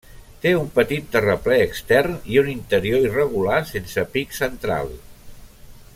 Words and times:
Té 0.43 0.51
un 0.59 0.69
petit 0.77 1.11
terraplè 1.15 1.57
extern 1.65 2.17
i 2.37 2.41
un 2.43 2.49
interior 2.55 3.07
irregular 3.11 3.61
sense 3.73 4.09
pic 4.17 4.37
central. 4.43 4.91